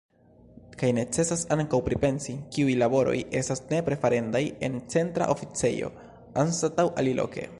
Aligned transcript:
Kaj 0.81 0.87
necesas 0.99 1.43
ankaŭ 1.55 1.79
pripensi, 1.89 2.35
kiuj 2.55 2.73
laboroj 2.83 3.15
estas 3.41 3.63
nepre 3.73 3.99
farendaj 4.07 4.43
en 4.69 4.81
Centra 4.95 5.29
Oficejo 5.37 5.95
anstataŭ 6.45 6.91
aliloke. 7.03 7.47